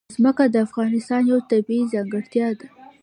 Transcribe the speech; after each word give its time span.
ځمکه 0.15 0.43
د 0.53 0.55
افغانستان 0.67 1.21
یوه 1.31 1.47
طبیعي 1.51 1.83
ځانګړتیا 1.93 2.47
ده. 2.59 2.67